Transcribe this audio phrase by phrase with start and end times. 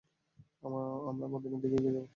[0.63, 2.05] আমরাই মদীনার দিকে এগিয়ে যাব।